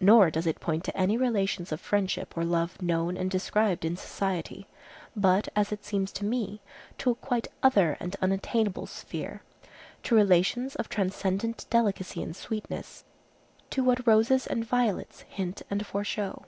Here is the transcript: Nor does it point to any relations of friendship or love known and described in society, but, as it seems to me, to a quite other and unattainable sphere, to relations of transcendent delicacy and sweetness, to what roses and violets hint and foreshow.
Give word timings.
Nor 0.00 0.30
does 0.30 0.46
it 0.46 0.60
point 0.60 0.82
to 0.84 0.96
any 0.96 1.18
relations 1.18 1.72
of 1.72 1.78
friendship 1.82 2.34
or 2.38 2.42
love 2.42 2.80
known 2.80 3.18
and 3.18 3.30
described 3.30 3.84
in 3.84 3.98
society, 3.98 4.66
but, 5.14 5.48
as 5.54 5.72
it 5.72 5.84
seems 5.84 6.10
to 6.12 6.24
me, 6.24 6.62
to 6.96 7.10
a 7.10 7.14
quite 7.14 7.48
other 7.62 7.94
and 8.00 8.16
unattainable 8.22 8.86
sphere, 8.86 9.42
to 10.04 10.14
relations 10.14 10.74
of 10.76 10.88
transcendent 10.88 11.66
delicacy 11.68 12.22
and 12.22 12.34
sweetness, 12.34 13.04
to 13.68 13.84
what 13.84 14.06
roses 14.06 14.46
and 14.46 14.64
violets 14.64 15.26
hint 15.28 15.60
and 15.68 15.84
foreshow. 15.86 16.46